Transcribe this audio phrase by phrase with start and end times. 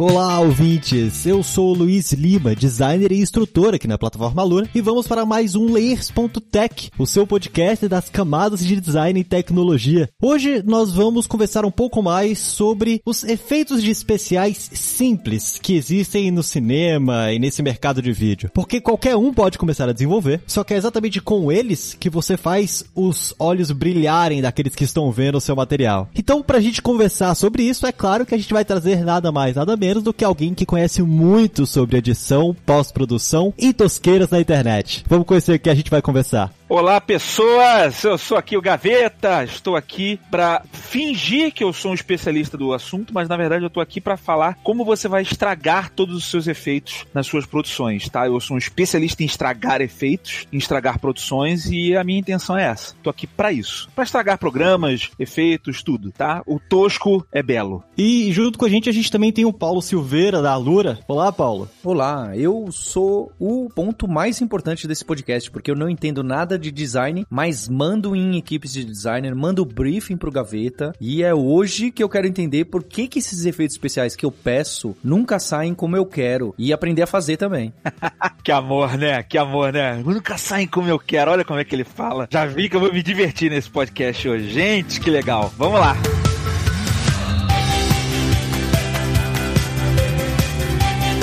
[0.00, 1.26] Olá, ouvintes!
[1.26, 5.26] Eu sou o Luiz Lima, designer e instrutor aqui na plataforma Lura, e vamos para
[5.26, 10.08] mais um Layers.tech, o seu podcast das camadas de design e tecnologia.
[10.18, 16.30] Hoje nós vamos conversar um pouco mais sobre os efeitos de especiais simples que existem
[16.30, 18.50] no cinema e nesse mercado de vídeo.
[18.54, 22.38] Porque qualquer um pode começar a desenvolver, só que é exatamente com eles que você
[22.38, 26.08] faz os olhos brilharem daqueles que estão vendo o seu material.
[26.14, 29.56] Então, pra gente conversar sobre isso, é claro que a gente vai trazer nada mais,
[29.56, 34.40] nada menos menos do que alguém que conhece muito sobre edição, pós-produção e tosqueiras na
[34.40, 35.04] internet.
[35.08, 36.59] Vamos conhecer o que a gente vai conversar.
[36.72, 38.04] Olá, pessoas!
[38.04, 39.42] Eu sou aqui o Gaveta.
[39.42, 43.66] Estou aqui para fingir que eu sou um especialista do assunto, mas na verdade eu
[43.66, 48.08] estou aqui para falar como você vai estragar todos os seus efeitos nas suas produções,
[48.08, 48.24] tá?
[48.24, 52.66] Eu sou um especialista em estragar efeitos, em estragar produções e a minha intenção é
[52.66, 52.94] essa.
[52.94, 56.40] Estou aqui para isso, para estragar programas, efeitos, tudo, tá?
[56.46, 57.82] O tosco é belo.
[57.98, 61.00] E junto com a gente a gente também tem o Paulo Silveira da Alura.
[61.08, 61.68] Olá, Paulo.
[61.82, 66.70] Olá, eu sou o ponto mais importante desse podcast porque eu não entendo nada de
[66.70, 72.02] design, mas mando em equipes de designer, mando briefing pro Gaveta, e é hoje que
[72.02, 75.96] eu quero entender por que que esses efeitos especiais que eu peço nunca saem como
[75.96, 77.72] eu quero, e aprender a fazer também.
[78.44, 79.22] que amor, né?
[79.22, 80.02] Que amor, né?
[80.04, 82.28] Nunca saem como eu quero, olha como é que ele fala.
[82.30, 84.50] Já vi que eu vou me divertir nesse podcast hoje.
[84.50, 85.52] Gente, que legal.
[85.56, 85.96] Vamos lá.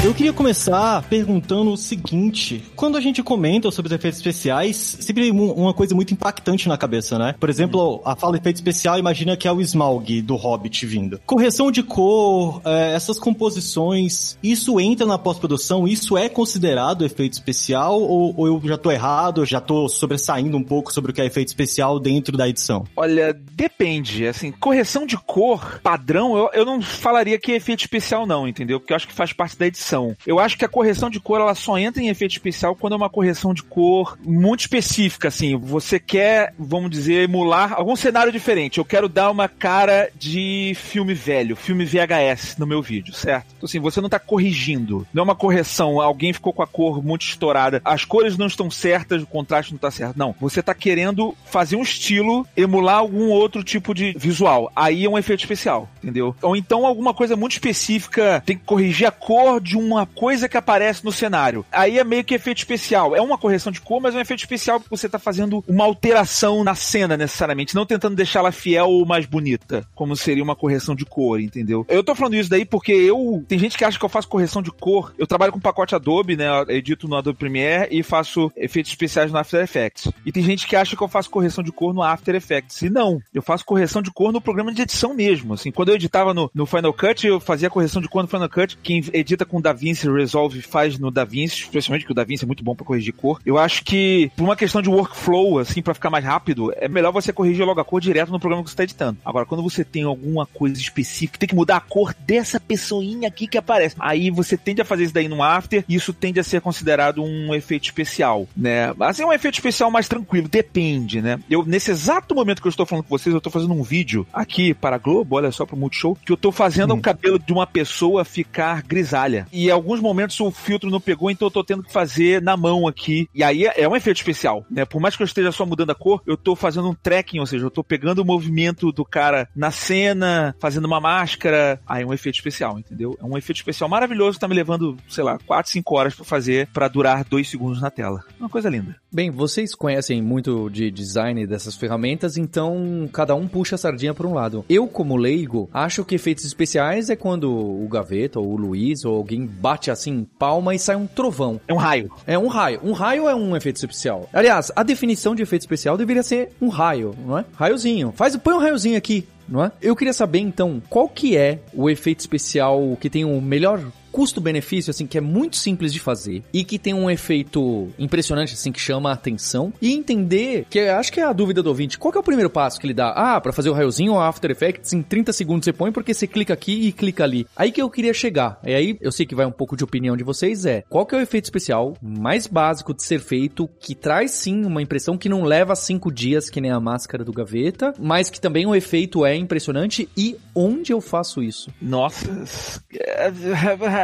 [0.08, 5.30] Eu queria começar perguntando o seguinte: quando a gente comenta sobre os efeitos especiais, sempre
[5.32, 7.36] uma coisa muito impactante na cabeça, né?
[7.38, 11.20] Por exemplo, a fala efeito especial, imagina que é o Smaug do Hobbit vindo.
[11.26, 15.86] Correção de cor, é, essas composições, isso entra na pós-produção?
[15.86, 18.02] Isso é considerado efeito especial?
[18.02, 21.50] Ou, eu já tô errado, já tô sobressaindo um pouco sobre o que é efeito
[21.50, 22.86] especial dentro da edição?
[22.96, 24.26] Olha, depende.
[24.26, 28.80] Assim, correção de cor padrão, eu, eu não falaria que é efeito especial, não, entendeu?
[28.80, 30.16] Porque eu acho que faz parte da edição correção.
[30.26, 32.96] Eu acho que a correção de cor ela só entra em efeito especial quando é
[32.96, 35.56] uma correção de cor muito específica, assim.
[35.58, 38.78] Você quer, vamos dizer, emular algum cenário diferente.
[38.78, 43.48] Eu quero dar uma cara de filme velho, filme VHS no meu vídeo, certo?
[43.58, 45.08] Então, assim, você não está corrigindo.
[45.14, 48.70] Não é uma correção, alguém ficou com a cor muito estourada, as cores não estão
[48.70, 50.18] certas, o contraste não está certo.
[50.18, 54.72] Não, você está querendo fazer um estilo, emular algum outro tipo de visual.
[54.76, 56.36] Aí é um efeito especial, entendeu?
[56.42, 60.58] Ou então alguma coisa muito específica, tem que corrigir a cor de uma coisa que
[60.58, 61.66] aparece no cenário.
[61.72, 63.16] Aí é meio que efeito especial.
[63.16, 65.86] É uma correção de cor, mas é um efeito especial porque você está fazendo uma
[65.86, 67.76] alteração na cena, necessariamente.
[67.76, 71.86] Não tentando deixá-la fiel ou mais bonita, como seria uma correção de cor, entendeu?
[71.90, 73.44] Eu tô falando isso daí porque eu.
[73.48, 75.14] Tem gente que acha que eu faço correção de cor.
[75.18, 76.48] Eu trabalho com pacote Adobe, né?
[76.48, 80.12] Eu edito no Adobe Premiere e faço efeitos especiais no After Effects.
[80.26, 82.82] E tem gente que acha que eu faço correção de cor no After Effects.
[82.82, 83.22] E não.
[83.34, 85.54] Eu faço correção de cor no programa de edição mesmo.
[85.54, 88.50] Assim, quando eu editava no, no Final Cut, eu fazia correção de cor no Final
[88.50, 88.78] Cut.
[88.82, 92.76] Quem edita com DaVinci Resolve faz no DaVinci, especialmente que o DaVinci é muito bom
[92.76, 93.40] para corrigir cor.
[93.46, 97.12] Eu acho que, por uma questão de workflow, assim, para ficar mais rápido, é melhor
[97.12, 99.18] você corrigir logo a cor direto no programa que você está editando.
[99.26, 103.48] Agora, quando você tem alguma coisa específica, tem que mudar a cor dessa pessoinha aqui
[103.48, 103.96] que aparece.
[104.00, 107.22] Aí você tende a fazer isso daí no After, e isso tende a ser considerado
[107.22, 108.94] um efeito especial, né?
[109.00, 111.40] Assim, é um efeito especial mais tranquilo, depende, né?
[111.50, 114.26] Eu, nesse exato momento que eu estou falando com vocês, eu estou fazendo um vídeo
[114.32, 116.98] aqui para a Globo, olha só, para o Multishow, que eu estou fazendo hum.
[116.98, 119.48] o cabelo de uma pessoa ficar grisalha.
[119.58, 122.88] E alguns momentos o filtro não pegou, então eu tô tendo que fazer na mão
[122.88, 123.28] aqui.
[123.34, 124.86] E aí é um efeito especial, né?
[124.86, 127.46] Por mais que eu esteja só mudando a cor, eu tô fazendo um tracking, ou
[127.48, 131.82] seja, eu tô pegando o movimento do cara na cena, fazendo uma máscara.
[131.88, 133.18] Aí é um efeito especial, entendeu?
[133.20, 136.68] É um efeito especial maravilhoso, tá me levando, sei lá, 4, 5 horas para fazer,
[136.68, 138.24] para durar 2 segundos na tela.
[138.40, 138.96] Uma coisa linda.
[139.12, 144.28] Bem, vocês conhecem muito de design dessas ferramentas, então cada um puxa a sardinha por
[144.28, 144.64] um lado.
[144.70, 149.16] Eu, como leigo, acho que efeitos especiais é quando o Gaveta ou o Luiz ou
[149.16, 151.60] alguém bate assim, palma e sai um trovão.
[151.68, 152.12] É um raio.
[152.26, 152.80] É um raio.
[152.84, 154.30] Um raio é um efeito especial.
[154.34, 157.46] Aliás, a definição de efeito especial deveria ser um raio, não é?
[157.56, 158.14] Raiozinho.
[158.16, 159.72] Faz, põe um raiozinho aqui, não é?
[159.82, 163.82] Eu queria saber então, qual que é o efeito especial que tem o melhor
[164.18, 168.72] custo-benefício, assim, que é muito simples de fazer e que tem um efeito impressionante, assim,
[168.72, 169.72] que chama a atenção.
[169.80, 172.80] E entender, que acho que é a dúvida do ouvinte, qual é o primeiro passo
[172.80, 173.10] que ele dá?
[173.10, 176.26] Ah, para fazer o raiozinho ou After Effects, em 30 segundos você põe porque você
[176.26, 177.46] clica aqui e clica ali.
[177.56, 178.60] Aí que eu queria chegar.
[178.64, 181.14] E aí, eu sei que vai um pouco de opinião de vocês, é qual que
[181.14, 185.30] é o efeito especial mais básico de ser feito, que traz sim uma impressão que
[185.30, 189.24] não leva cinco dias, que nem a máscara do gaveta, mas que também o efeito
[189.24, 191.70] é impressionante e onde eu faço isso?
[191.80, 192.28] Nossa,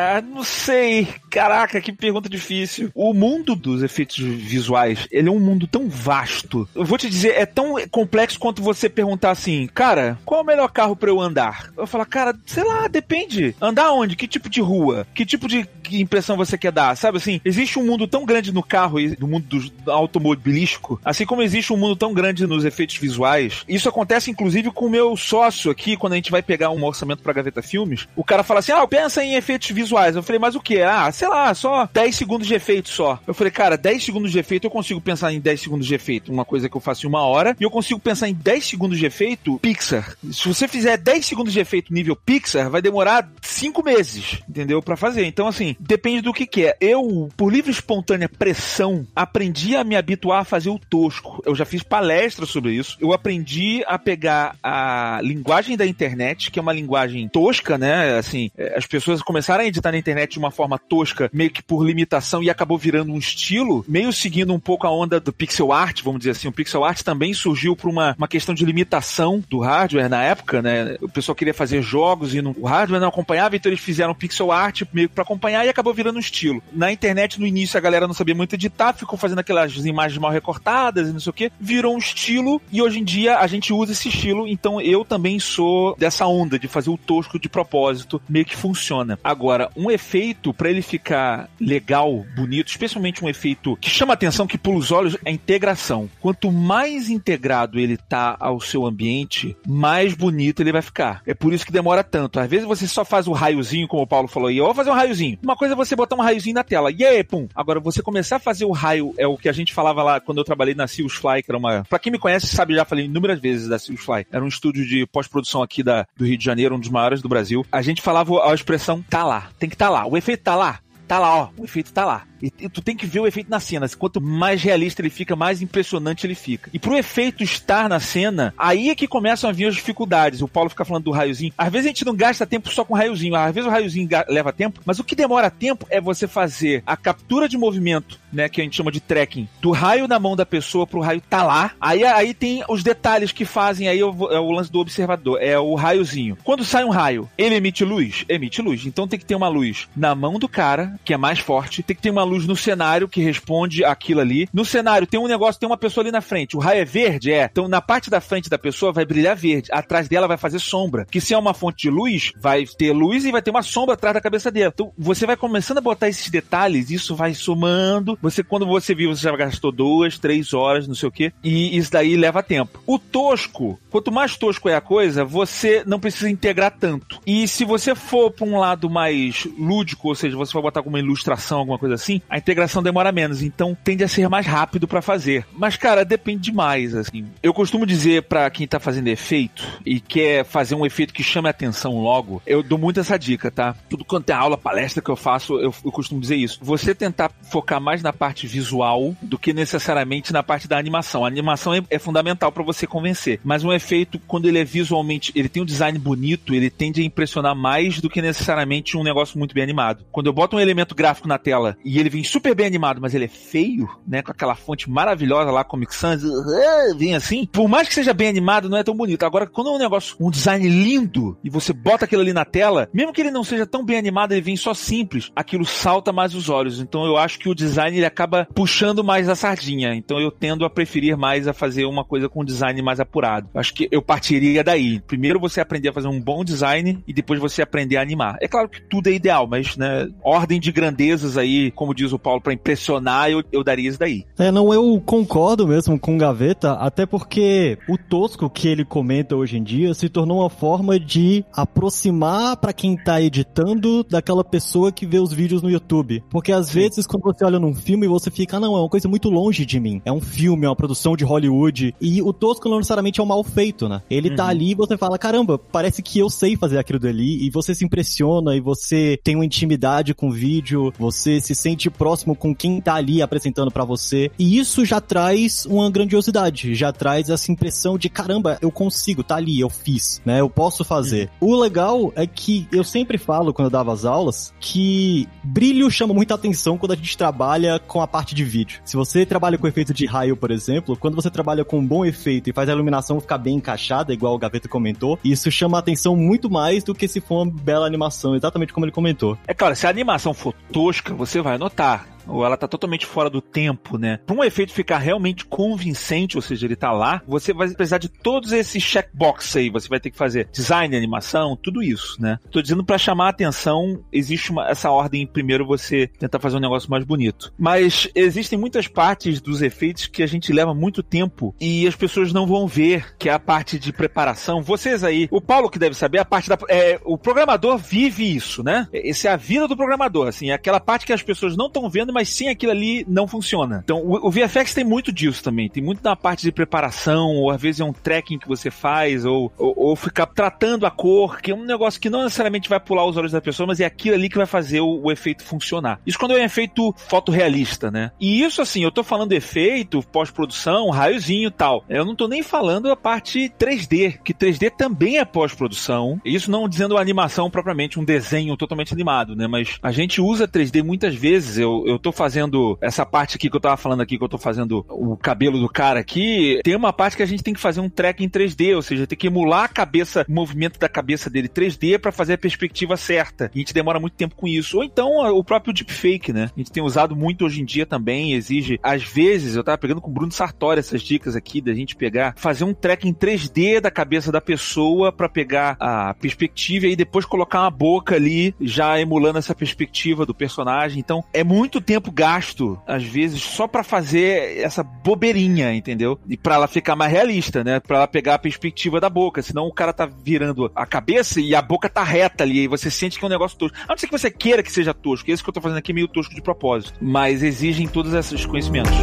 [0.04, 1.08] é, não sei.
[1.30, 2.92] Caraca, que pergunta difícil.
[2.94, 6.68] O mundo dos efeitos visuais, ele é um mundo tão vasto.
[6.76, 10.46] Eu vou te dizer, é tão complexo quanto você perguntar assim, cara, qual é o
[10.46, 11.72] melhor carro para eu andar?
[11.78, 13.56] Eu falo, cara, sei lá, depende.
[13.62, 14.16] Andar onde?
[14.16, 15.08] Que tipo de rua?
[15.14, 16.96] Que tipo de impressão você quer dar?
[16.96, 21.26] Sabe assim, existe um mundo tão grande no carro e no mundo do automobilístico, assim
[21.26, 23.64] como existe um mundo tão grande nos efeitos visuais.
[23.68, 27.22] Isso acontece inclusive com o meu sócio aqui, quando a gente vai pegar um orçamento
[27.22, 29.83] para Gaveta Filmes, o cara fala assim: "Ah, pensa em efeitos visuais".
[29.92, 30.82] Eu falei: "Mas o que?
[30.82, 33.20] Ah, sei lá, só 10 segundos de efeito só".
[33.26, 36.32] Eu falei: "Cara, 10 segundos de efeito eu consigo pensar em 10 segundos de efeito,
[36.32, 38.98] uma coisa que eu faço em uma hora, e eu consigo pensar em 10 segundos
[38.98, 40.16] de efeito Pixar.
[40.32, 44.84] Se você fizer 10 segundos de efeito nível Pixar, vai demorar 5 meses, entendeu?
[44.84, 45.26] para fazer.
[45.26, 46.78] Então assim, depende do que que é.
[46.80, 51.42] Eu, por livre espontânea pressão, aprendi a me habituar a fazer o tosco.
[51.46, 52.98] Eu já fiz palestras sobre isso.
[53.00, 58.18] Eu aprendi a pegar a linguagem da internet, que é uma linguagem tosca, né?
[58.18, 61.62] Assim, é, as pessoas começaram a editar na internet de uma forma tosca, meio que
[61.62, 65.72] por limitação, e acabou virando um estilo, meio seguindo um pouco a onda do pixel
[65.72, 66.48] art, vamos dizer assim.
[66.48, 70.62] O pixel art também surgiu por uma, uma questão de limitação do hardware na época,
[70.62, 70.96] né?
[71.02, 74.52] O pessoal queria fazer jogos e no, o hardware não acompanhava, então eles fizeram pixel
[74.52, 76.62] art meio que pra acompanhar e acabou virando um estilo.
[76.72, 80.32] Na internet, no início, a galera não sabia muito editar, ficou fazendo aquelas imagens mal
[80.32, 83.74] recortadas e não sei o que, virou um estilo e hoje em dia a gente
[83.74, 88.22] usa esse estilo, então eu também sou dessa onda de fazer o tosco de propósito,
[88.28, 89.18] meio que funciona.
[89.24, 94.58] Agora, um efeito para ele ficar legal, bonito, especialmente um efeito que chama atenção, que
[94.58, 96.10] pula os olhos, é a integração.
[96.22, 101.22] Quanto mais integrado ele tá ao seu ambiente, mais bonito ele vai ficar.
[101.26, 102.40] É por isso que demora tanto.
[102.40, 104.90] Às vezes você só faz o raiozinho, como o Paulo falou aí, eu vou fazer
[104.90, 105.38] um raiozinho.
[105.44, 107.48] Uma coisa é você botar um raiozinho na tela, e aí, pum.
[107.56, 110.38] Agora, você começar a fazer o raio, é o que a gente falava lá quando
[110.38, 111.84] eu trabalhei na Seals Fly, que era uma.
[111.84, 114.26] Pra quem me conhece, sabe, já falei inúmeras vezes da Seals Fly.
[114.32, 117.30] Era um estúdio de pós-produção aqui da, do Rio de Janeiro, um dos maiores do
[117.30, 117.66] Brasil.
[117.72, 119.50] A gente falava a expressão tá lá.
[119.64, 120.06] Tem que tá lá.
[120.06, 120.82] O efeito tá lá.
[121.08, 121.50] Tá lá, ó.
[121.58, 122.24] O efeito tá lá.
[122.44, 123.88] E, tu tem que ver o efeito na cena.
[123.98, 126.70] Quanto mais realista ele fica, mais impressionante ele fica.
[126.74, 130.42] E pro efeito estar na cena, aí é que começam a vir as dificuldades.
[130.42, 131.54] O Paulo fica falando do raiozinho.
[131.58, 133.36] Às vezes a gente não gasta tempo só com raiozinho.
[133.36, 136.98] Às vezes o raiozinho leva tempo, mas o que demora tempo é você fazer a
[136.98, 140.46] captura de movimento, né, que a gente chama de tracking, do raio na mão da
[140.46, 141.72] pessoa pro raio tá lá.
[141.80, 145.58] Aí, aí tem os detalhes que fazem aí o, é o lance do observador, é
[145.58, 146.38] o raiozinho.
[146.44, 148.26] Quando sai um raio, ele emite luz?
[148.28, 148.86] Emite luz.
[148.86, 151.96] Então tem que ter uma luz na mão do cara, que é mais forte, tem
[151.96, 154.48] que ter uma luz no cenário que responde aquilo ali.
[154.54, 156.56] No cenário tem um negócio, tem uma pessoa ali na frente.
[156.56, 157.32] O raio é verde?
[157.32, 157.48] É.
[157.52, 159.70] Então na parte da frente da pessoa vai brilhar verde.
[159.72, 161.06] Atrás dela vai fazer sombra.
[161.06, 163.94] Que se é uma fonte de luz, vai ter luz e vai ter uma sombra
[163.94, 164.72] atrás da cabeça dela.
[164.74, 168.18] Então você vai começando a botar esses detalhes, isso vai somando.
[168.22, 171.32] Você, quando você viu, você já gastou duas, três horas, não sei o quê.
[171.44, 172.82] E isso daí leva tempo.
[172.86, 177.20] O tosco, quanto mais tosco é a coisa, você não precisa integrar tanto.
[177.26, 180.96] E se você for para um lado mais lúdico, ou seja, você for botar como
[180.96, 184.88] uma ilustração, alguma coisa assim, a integração demora menos, então tende a ser mais rápido
[184.88, 185.46] para fazer.
[185.54, 187.26] Mas, cara, depende demais, assim.
[187.42, 191.48] Eu costumo dizer para quem tá fazendo efeito e quer fazer um efeito que chame
[191.48, 193.76] a atenção logo, eu dou muito essa dica, tá?
[193.90, 196.60] Tudo quanto é aula, palestra que eu faço, eu, eu costumo dizer isso.
[196.62, 201.26] Você tentar focar mais na parte visual do que necessariamente na parte da animação.
[201.26, 205.32] A animação é, é fundamental para você convencer, mas um efeito, quando ele é visualmente,
[205.36, 209.38] ele tem um design bonito, ele tende a impressionar mais do que necessariamente um negócio
[209.38, 210.06] muito bem animado.
[210.12, 213.14] Quando eu boto um elemento gráfico na tela e ele vem super bem animado, mas
[213.16, 214.22] ele é feio, né?
[214.22, 217.48] Com aquela fonte maravilhosa lá, Comic Sans, uh, vem assim.
[217.52, 219.24] Por mais que seja bem animado, não é tão bonito.
[219.24, 222.88] Agora, quando é um negócio, um design lindo, e você bota aquilo ali na tela,
[222.94, 226.36] mesmo que ele não seja tão bem animado, ele vem só simples, aquilo salta mais
[226.36, 226.80] os olhos.
[226.80, 229.96] Então eu acho que o design ele acaba puxando mais a sardinha.
[229.96, 233.50] Então eu tendo a preferir mais a fazer uma coisa com design mais apurado.
[233.56, 235.02] Acho que eu partiria daí.
[235.02, 238.38] Primeiro você aprender a fazer um bom design e depois você aprender a animar.
[238.40, 242.20] É claro que tudo é ideal, mas, né, ordem de grandezas aí, como diz o
[242.20, 244.26] Paulo, para impressionar, eu, eu daria isso daí.
[244.38, 249.36] É, não, eu concordo mesmo com o Gaveta, até porque o tosco que ele comenta
[249.36, 254.92] hoje em dia se tornou uma forma de aproximar para quem tá editando daquela pessoa
[254.92, 256.24] que vê os vídeos no YouTube.
[256.30, 256.80] Porque às Sim.
[256.80, 259.66] vezes quando você olha num filme você fica, ah, não, é uma coisa muito longe
[259.66, 260.02] de mim.
[260.06, 261.94] É um filme, é uma produção de Hollywood.
[262.00, 264.02] E o tosco não necessariamente é um mal feito, né?
[264.10, 264.38] Ele tá uhum.
[264.38, 267.50] tá ali e você fala, caramba, parece que eu sei fazer aquilo background ali e
[267.50, 272.36] você se impressiona e você tem uma intimidade com o vídeo, você se sente próximo
[272.36, 274.32] com quem tá ali apresentando para você.
[274.38, 279.36] E isso já traz uma grandiosidade, já traz essa impressão de caramba, eu consigo, tá
[279.36, 280.40] ali, eu fiz, né?
[280.40, 281.30] Eu posso fazer.
[281.40, 286.14] O legal é que eu sempre falo quando eu dava as aulas que brilho chama
[286.14, 288.80] muita atenção quando a gente trabalha com a parte de vídeo.
[288.84, 292.06] Se você trabalha com efeito de raio, por exemplo, quando você trabalha com um bom
[292.06, 296.16] efeito e faz a iluminação ficar bem encaixada, igual o Gaveta comentou, isso chama atenção
[296.16, 299.38] muito mais do que se for uma bela animação, exatamente como ele comentou.
[299.48, 303.06] É claro, se a animação for tosca, você vai notar votar ou ela tá totalmente
[303.06, 304.20] fora do tempo, né?
[304.26, 308.10] Para um efeito ficar realmente convincente, ou seja, ele tá lá, você vai precisar de
[308.10, 309.70] todos esses checkbox aí.
[309.70, 312.40] Você vai ter que fazer design, animação, tudo isso, né?
[312.52, 316.62] Tô dizendo para chamar a atenção, existe uma, essa ordem primeiro você tentar fazer um
[316.62, 317.54] negócio mais bonito.
[317.58, 322.32] Mas existem muitas partes dos efeitos que a gente leva muito tempo e as pessoas
[322.32, 324.62] não vão ver, que é a parte de preparação.
[324.62, 328.64] Vocês aí, o Paulo que deve saber, a parte da é, o programador vive isso,
[328.64, 328.88] né?
[328.94, 331.90] Essa é a vida do programador, assim, é aquela parte que as pessoas não estão
[331.90, 333.82] vendo mas sem aquilo ali não funciona.
[333.84, 335.70] Então, o, o, VFX tem muito disso também.
[335.70, 339.26] Tem muito da parte de preparação, ou às vezes é um tracking que você faz,
[339.26, 342.80] ou, ou, ou, ficar tratando a cor, que é um negócio que não necessariamente vai
[342.80, 345.44] pular os olhos da pessoa, mas é aquilo ali que vai fazer o, o efeito
[345.44, 346.00] funcionar.
[346.06, 348.12] Isso quando é um efeito fotorrealista, né?
[348.20, 351.84] E isso, assim, eu tô falando efeito, pós-produção, raiozinho e tal.
[351.90, 356.20] Eu não tô nem falando a parte 3D, que 3D também é pós-produção.
[356.24, 359.48] Isso não dizendo animação propriamente, um desenho totalmente animado, né?
[359.48, 361.58] Mas a gente usa 3D muitas vezes.
[361.58, 364.38] Eu, eu tô fazendo essa parte aqui que eu tava falando aqui, que eu tô
[364.38, 367.80] fazendo o cabelo do cara aqui, tem uma parte que a gente tem que fazer
[367.80, 371.30] um track em 3D, ou seja, tem que emular a cabeça, o movimento da cabeça
[371.30, 373.50] dele 3D para fazer a perspectiva certa.
[373.54, 374.78] E a gente demora muito tempo com isso.
[374.78, 376.50] Ou então o próprio deepfake, né?
[376.54, 380.02] A gente tem usado muito hoje em dia também, exige, às vezes, eu tava pegando
[380.02, 383.80] com o Bruno Sartori essas dicas aqui da gente pegar, fazer um track em 3D
[383.80, 389.00] da cabeça da pessoa para pegar a perspectiva e depois colocar uma boca ali, já
[389.00, 391.00] emulando essa perspectiva do personagem.
[391.00, 396.20] Então, é muito tempo tempo gasto, às vezes, só para fazer essa bobeirinha, entendeu?
[396.28, 397.80] E para ela ficar mais realista, né?
[397.80, 399.44] Para ela pegar a perspectiva da boca.
[399.44, 402.62] Senão o cara tá virando a cabeça e a boca tá reta ali.
[402.62, 403.78] E você sente que é um negócio tosco.
[403.84, 405.30] A não ser que você queira que seja tosco.
[405.30, 406.94] Esse que eu tô fazendo aqui é meio tosco de propósito.
[407.00, 408.94] Mas exigem todos esses conhecimentos.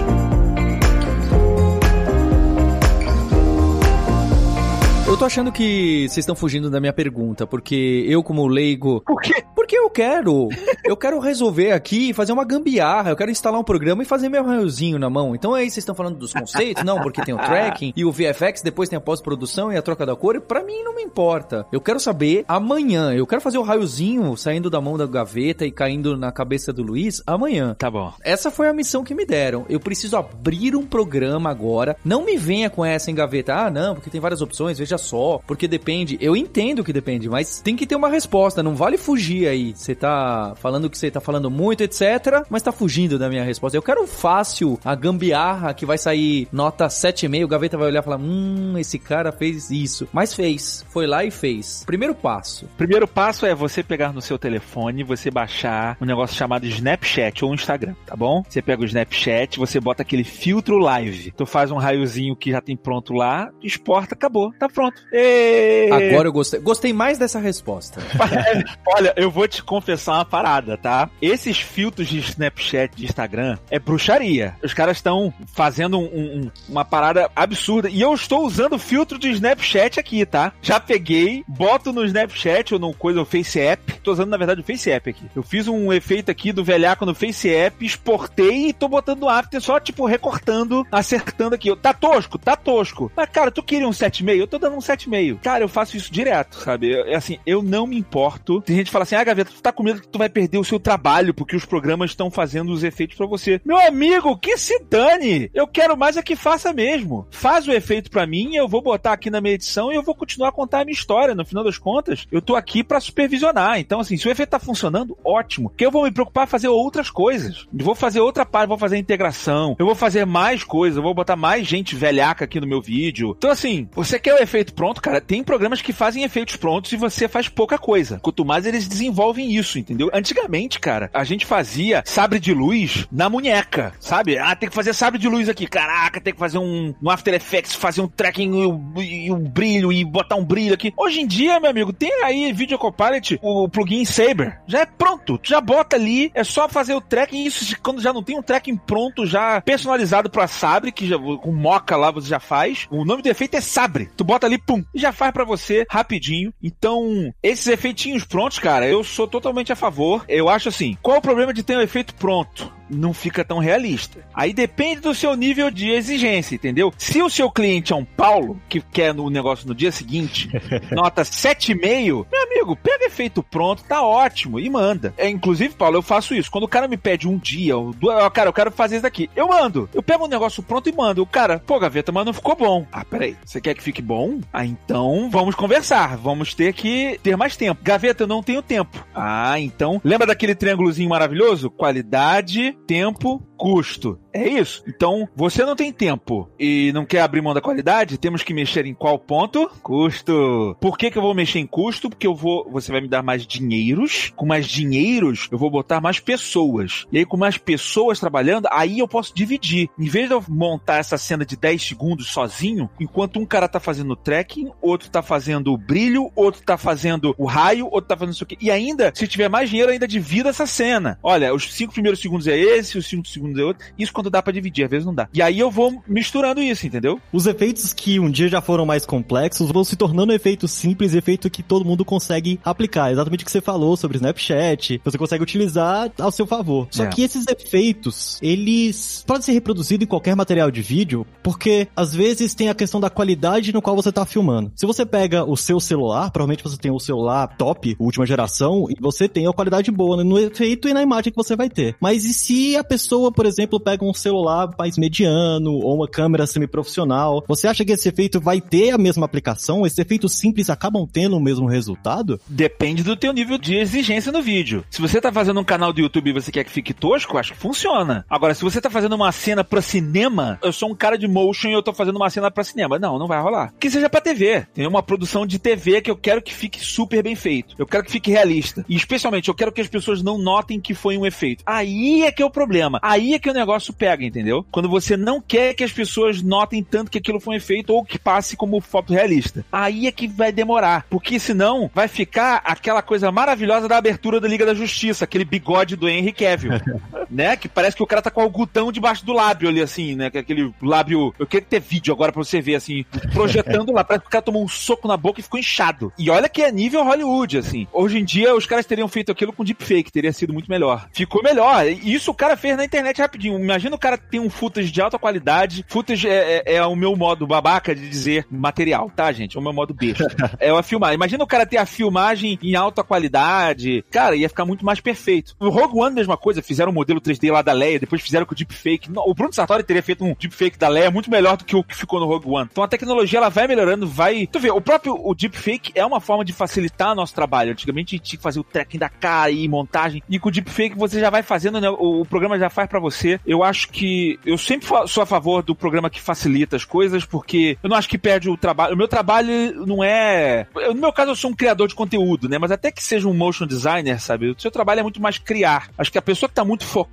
[5.11, 9.01] Eu tô achando que vocês estão fugindo da minha pergunta, porque eu, como leigo.
[9.01, 9.43] Por quê?
[9.57, 10.49] Porque eu quero.
[10.85, 13.11] eu quero resolver aqui, fazer uma gambiarra.
[13.11, 15.35] Eu quero instalar um programa e fazer meu raiozinho na mão.
[15.35, 16.85] Então aí vocês estão falando dos conceitos?
[16.85, 20.07] Não, porque tem o tracking e o VFX, depois tem a pós-produção e a troca
[20.07, 20.41] da cor.
[20.41, 21.67] Pra mim não me importa.
[21.73, 23.13] Eu quero saber amanhã.
[23.13, 26.85] Eu quero fazer o raiozinho saindo da mão da gaveta e caindo na cabeça do
[26.85, 27.75] Luiz amanhã.
[27.77, 28.13] Tá bom.
[28.23, 29.67] Essa foi a missão que me deram.
[29.69, 31.97] Eu preciso abrir um programa agora.
[32.05, 33.55] Não me venha com essa em gaveta.
[33.55, 34.79] Ah, não, porque tem várias opções.
[34.79, 36.19] Veja só, porque depende.
[36.21, 38.63] Eu entendo que depende, mas tem que ter uma resposta.
[38.63, 39.73] Não vale fugir aí.
[39.75, 42.45] Você tá falando que você tá falando muito, etc.
[42.49, 43.77] Mas tá fugindo da minha resposta.
[43.77, 47.45] Eu quero fácil a gambiarra que vai sair nota 7,5.
[47.45, 50.09] O gaveta vai olhar e falar: Hum, esse cara fez isso.
[50.13, 50.85] Mas fez.
[50.91, 51.83] Foi lá e fez.
[51.85, 52.67] Primeiro passo.
[52.77, 57.55] Primeiro passo é você pegar no seu telefone, você baixar um negócio chamado Snapchat ou
[57.55, 58.43] Instagram, tá bom?
[58.49, 61.31] Você pega o Snapchat, você bota aquele filtro live.
[61.33, 65.03] Tu faz um raiozinho que já tem pronto lá, exporta, acabou, tá pronto pronto.
[65.13, 65.89] E...
[65.91, 66.61] Agora eu gostei.
[66.61, 68.01] Gostei mais dessa resposta.
[68.87, 71.11] Olha, eu vou te confessar uma parada, tá?
[71.21, 74.57] Esses filtros de Snapchat, de Instagram, é bruxaria.
[74.63, 77.89] Os caras estão fazendo um, um, uma parada absurda.
[77.89, 80.53] E eu estou usando filtro de Snapchat aqui, tá?
[80.63, 84.01] Já peguei, boto no Snapchat ou no coisa, o Face App.
[84.03, 85.25] Tô usando, na verdade, o Face App aqui.
[85.35, 89.29] Eu fiz um efeito aqui do velhaco no Face App, exportei e tô botando no
[89.29, 91.75] After só, tipo, recortando, acertando aqui.
[91.77, 92.39] Tá tosco?
[92.39, 93.11] Tá tosco.
[93.15, 94.37] Mas, cara, tu queria um 7,5?
[94.37, 95.41] Eu tô dando um 7,5.
[95.41, 96.93] Cara, eu faço isso direto, sabe?
[96.93, 98.61] É assim, eu não me importo.
[98.61, 100.59] Tem gente que fala assim: ah, Gaveta, tu tá com medo que tu vai perder
[100.59, 103.61] o seu trabalho porque os programas estão fazendo os efeitos para você.
[103.65, 105.51] Meu amigo, que se dane!
[105.55, 107.27] Eu quero mais é que faça mesmo.
[107.31, 110.15] Faz o efeito para mim, eu vou botar aqui na minha edição e eu vou
[110.15, 111.35] continuar a contar a minha história.
[111.35, 113.79] No final das contas, eu tô aqui para supervisionar.
[113.79, 115.73] Então, assim, se o efeito tá funcionando, ótimo.
[115.77, 117.67] Que eu vou me preocupar em fazer outras coisas.
[117.77, 121.15] Eu vou fazer outra parte, vou fazer integração, eu vou fazer mais coisas, eu vou
[121.15, 123.35] botar mais gente velhaca aqui no meu vídeo.
[123.37, 126.97] Então, assim, você quer o efeito pronto, cara, tem programas que fazem efeitos prontos e
[126.97, 128.19] você faz pouca coisa.
[128.21, 130.11] Quanto mais eles desenvolvem isso, entendeu?
[130.13, 134.39] Antigamente, cara, a gente fazia sabre de luz na munheca, sabe?
[134.39, 135.67] Ah, tem que fazer sabre de luz aqui.
[135.67, 139.93] Caraca, tem que fazer um, um After Effects, fazer um tracking e o um brilho
[139.93, 140.93] e botar um brilho aqui.
[140.97, 144.61] Hoje em dia, meu amigo, tem aí Video Copilot, o plugin Saber.
[144.67, 145.39] Já é pronto.
[145.39, 147.45] Tu já bota ali, é só fazer o tracking.
[147.45, 151.53] Isso quando já não tem um tracking pronto, já personalizado pra sabre, que já, com
[151.53, 152.87] moca lá você já faz.
[152.91, 154.11] O nome do efeito é sabre.
[154.17, 156.53] Tu bota ali pum, já faz para você rapidinho.
[156.63, 160.25] Então, esses efeitinhos prontos, cara, eu sou totalmente a favor.
[160.29, 162.80] Eu acho assim, qual o problema de ter um efeito pronto?
[162.91, 164.25] Não fica tão realista.
[164.35, 166.93] Aí depende do seu nível de exigência, entendeu?
[166.99, 170.51] Se o seu cliente é um Paulo, que quer no negócio no dia seguinte,
[170.93, 175.15] nota 7,5, meu amigo, pega efeito pronto, tá ótimo, e manda.
[175.17, 176.51] É, inclusive, Paulo, eu faço isso.
[176.51, 179.31] Quando o cara me pede um dia, duas, cara, eu quero fazer isso daqui.
[179.35, 179.89] Eu mando.
[179.93, 181.23] Eu pego um negócio pronto e mando.
[181.23, 182.87] O cara, pô, gaveta, mas não ficou bom.
[182.93, 183.37] Ah, peraí.
[183.45, 184.41] Você quer que fique bom?
[184.53, 186.17] Ah, então vamos conversar.
[186.17, 187.81] Vamos ter que ter mais tempo.
[187.83, 189.05] Gaveta, eu não tenho tempo.
[189.15, 190.01] Ah, então.
[190.05, 191.71] Lembra daquele triângulozinho maravilhoso?
[191.71, 194.19] Qualidade, tempo, custo.
[194.33, 194.83] É isso.
[194.87, 198.87] Então, você não tem tempo e não quer abrir mão da qualidade, temos que mexer
[198.87, 199.71] em qual ponto?
[199.83, 200.77] Custo.
[200.81, 202.09] Por que, que eu vou mexer em custo?
[202.09, 202.69] Porque eu vou.
[202.71, 204.33] Você vai me dar mais dinheiros.
[204.37, 207.07] Com mais dinheiros, eu vou botar mais pessoas.
[207.13, 209.89] E aí, com mais pessoas trabalhando, aí eu posso dividir.
[209.99, 213.81] Em vez de eu montar essa cena de 10 segundos sozinho, enquanto um cara tá
[213.81, 218.17] fazendo o tracking, outro tá fazendo o brilho, outro tá fazendo o raio, outro tá
[218.17, 218.57] fazendo isso aqui.
[218.61, 221.19] E ainda, se tiver mais dinheiro, ainda divida essa cena.
[221.23, 223.87] Olha, os cinco primeiros segundos é esse, os cinco segundos é outro.
[223.99, 225.29] Isso quando dá para dividir, às vezes não dá.
[225.33, 227.19] E aí eu vou misturando isso, entendeu?
[227.33, 231.49] Os efeitos que um dia já foram mais complexos vão se tornando efeitos simples, efeito
[231.49, 233.11] que todo mundo consegue aplicar.
[233.11, 236.87] Exatamente o que você falou sobre Snapchat, você consegue utilizar ao seu favor.
[236.91, 237.07] Só é.
[237.07, 242.55] que esses efeitos, eles podem ser reproduzidos em qualquer material de vídeo, porque às vezes
[242.55, 244.71] tem a questão da qualidade no qual você tá filmando.
[244.77, 248.97] Se você pega o seu celular, provavelmente você tem o celular top, última geração, e
[249.01, 251.97] você tem a qualidade boa no efeito e na imagem que você vai ter.
[251.99, 256.47] Mas e se a pessoa, por exemplo, pega um celular mais mediano ou uma câmera
[256.47, 257.45] semi-profissional.
[257.47, 259.87] Você acha que esse efeito vai ter a mesma aplicação?
[259.87, 262.41] Esses efeitos simples acabam tendo o mesmo resultado?
[262.47, 264.85] Depende do teu nível de exigência no vídeo.
[264.91, 267.53] Se você tá fazendo um canal do YouTube e você quer que fique tosco, acho
[267.53, 268.25] que funciona.
[268.29, 271.69] Agora, se você tá fazendo uma cena pra cinema, eu sou um cara de motion
[271.69, 272.99] e eu tô fazendo uma cena pra cinema.
[272.99, 273.73] Não, não vai rolar.
[273.79, 274.67] Que seja pra TV.
[274.75, 277.75] Tem uma produção de TV que eu quero que fique super bem feito.
[277.79, 278.85] Eu quero que fique realista.
[278.89, 281.63] E especialmente, eu quero que as pessoas não notem que foi um efeito.
[281.67, 282.99] Aí é que é o problema.
[283.03, 284.65] Aí é que o negócio pega, entendeu?
[284.71, 288.03] Quando você não quer que as pessoas notem tanto que aquilo foi um efeito ou
[288.03, 289.63] que passe como foto realista.
[289.71, 294.49] Aí é que vai demorar, porque senão vai ficar aquela coisa maravilhosa da abertura da
[294.49, 296.73] Liga da Justiça, aquele bigode do Henry Cavill,
[297.31, 297.57] né?
[297.57, 300.27] Que parece que o cara tá com algodão debaixo do lábio ali, assim, né?
[300.27, 301.35] Aquele lábio...
[301.39, 304.05] Eu queria ter vídeo agora pra você ver, assim, projetando lá.
[304.05, 306.13] Parece que o cara tomou um soco na boca e ficou inchado.
[306.19, 307.87] E olha que é nível Hollywood, assim.
[307.93, 311.09] Hoje em dia, os caras teriam feito aquilo com deepfake, teria sido muito melhor.
[311.13, 311.87] Ficou melhor.
[311.87, 313.59] Isso o cara fez na internet rapidinho.
[313.59, 315.85] Imagina o cara tem um footage de alta qualidade.
[315.89, 319.57] Footage é, é, é, o meu modo babaca de dizer material, tá, gente?
[319.57, 320.27] É o meu modo besta.
[320.59, 321.15] é a filmagem.
[321.15, 324.05] Imagina o cara ter a filmagem em alta qualidade.
[324.11, 325.55] Cara, ia ficar muito mais perfeito.
[325.59, 326.63] O Rogue One, mesma coisa.
[326.63, 329.11] Fizeram um modelo 3D lá da Leia, depois fizeram com o deepfake.
[329.15, 331.97] O Bruno Sartori teria feito um deepfake da Leia muito melhor do que o que
[331.97, 332.69] ficou no Rogue One.
[332.71, 334.47] Então a tecnologia, ela vai melhorando, vai...
[334.47, 337.73] Tu vê, o próprio o deepfake é uma forma de facilitar nosso trabalho.
[337.73, 340.23] Antigamente a gente tinha que fazer o tracking da cara e montagem.
[340.29, 341.89] E com o deepfake você já vai fazendo, né?
[341.91, 343.41] O, o programa já faz para você.
[343.47, 347.77] Eu acho que eu sempre sou a favor do programa que facilita as coisas, porque
[347.83, 348.95] eu não acho que perde o trabalho.
[348.95, 350.67] O meu trabalho não é.
[350.77, 352.59] Eu, no meu caso, eu sou um criador de conteúdo, né?
[352.59, 354.51] Mas até que seja um motion designer, sabe?
[354.51, 355.89] O seu trabalho é muito mais criar.
[355.97, 357.10] Acho que a pessoa que tá muito focada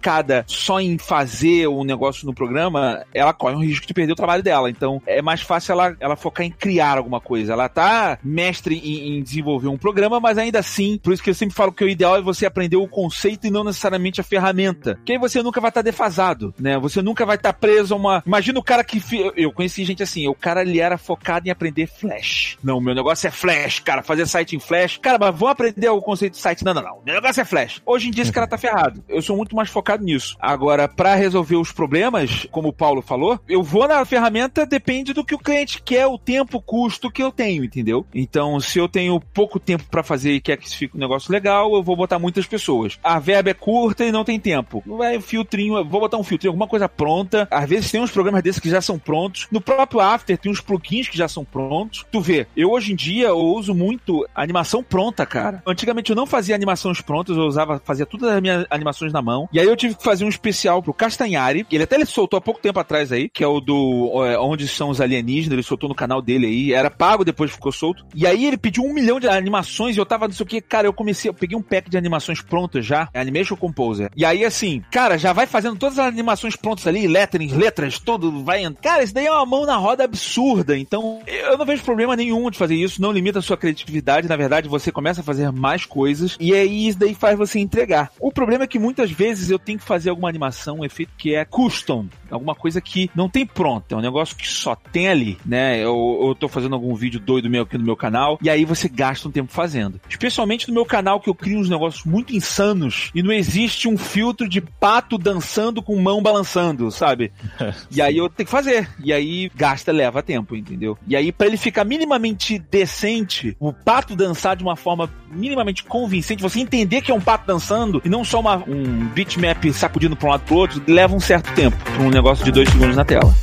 [0.48, 4.44] só em fazer um negócio no programa, ela corre um risco de perder o trabalho
[4.44, 4.70] dela.
[4.70, 7.54] Então, é mais fácil ela, ela focar em criar alguma coisa.
[7.54, 11.36] Ela tá mestre em, em desenvolver um programa, mas ainda assim, por isso que eu
[11.36, 14.96] sempre falo que o ideal é você aprender o conceito e não necessariamente a ferramenta.
[14.96, 16.78] Porque aí você nunca vai estar tá defasado, né?
[16.80, 18.24] Você nunca vai estar tá preso a uma.
[18.26, 19.02] Imagina o cara que.
[19.36, 22.58] Eu conheci gente assim, o cara ele era focado em aprender Flash.
[22.64, 24.98] Não, meu negócio é Flash, cara, fazer site em Flash.
[24.98, 26.64] Cara, mas vamos aprender o conceito de site.
[26.64, 27.02] Não, não, não.
[27.06, 27.82] Meu negócio é Flash.
[27.86, 29.04] Hoje em dia esse cara tá ferrado.
[29.08, 30.36] Eu sou muito mais focado nisso.
[30.40, 35.24] Agora, para resolver os problemas, como o Paulo falou, eu vou na ferramenta, depende do
[35.24, 38.06] que o cliente quer, o tempo, o custo que eu tenho, entendeu?
[38.14, 41.74] Então, se eu tenho pouco tempo para fazer e quer que fique um negócio legal,
[41.76, 43.00] eu vou botar muitas pessoas.
[43.04, 44.84] A verba é curta e não tem tempo.
[44.86, 47.48] Vai filtrinho, vou botar um filtrinho, alguma coisa pronta.
[47.52, 49.48] Às vezes tem uns programas desses que já são prontos.
[49.52, 52.06] No próprio After tem uns plugins que já são prontos.
[52.12, 55.62] Tu vê, eu hoje em dia eu uso muito animação pronta, cara.
[55.66, 59.48] Antigamente eu não fazia animações prontas, eu usava, fazia todas as minhas animações na mão.
[59.52, 61.66] E aí eu tive que fazer um especial pro Castanhari.
[61.72, 64.68] Ele até ele soltou há pouco tempo atrás aí, que é o do é, Onde
[64.68, 65.54] São os Alienígenas.
[65.54, 66.74] Ele soltou no canal dele aí.
[66.74, 68.06] Era pago, depois ficou solto.
[68.16, 70.62] E aí ele pediu um milhão de animações e eu tava, não sei o que,
[70.62, 74.10] cara, eu comecei, eu peguei um pack de animações prontas já, Animation Composer.
[74.16, 78.44] E aí assim, cara, já vai fazendo todas as animações prontas ali, letterings, letras, tudo
[78.44, 78.58] vai.
[78.82, 80.78] Cara, isso daí é uma mão na roda absurda.
[80.78, 83.02] Então, eu não vejo problema nenhum de fazer isso.
[83.02, 84.28] Não limita a sua criatividade.
[84.28, 88.12] Na verdade, você começa a fazer mais coisas e aí isso daí faz você entregar.
[88.20, 91.12] O problema é que muitas vezes eu eu tenho que fazer alguma animação, um efeito
[91.18, 95.10] que é custom, alguma coisa que não tem pronto, é um negócio que só tem
[95.10, 95.80] ali, né?
[95.80, 98.88] Eu, eu tô fazendo algum vídeo doido meu aqui no meu canal, e aí você
[98.88, 100.00] gasta um tempo fazendo.
[100.08, 103.98] Especialmente no meu canal, que eu crio uns negócios muito insanos e não existe um
[103.98, 107.32] filtro de pato dançando com mão balançando, sabe?
[107.92, 108.90] e aí eu tenho que fazer.
[109.04, 110.98] E aí gasta, leva tempo, entendeu?
[111.08, 116.42] E aí, para ele ficar minimamente decente, o pato dançar de uma forma minimamente convincente,
[116.42, 119.08] você entender que é um pato dançando e não só uma, um
[119.48, 122.52] bitmap sacudindo pra um lado pro outro, leva um certo tempo pra um negócio de
[122.52, 123.34] dois segundos na tela.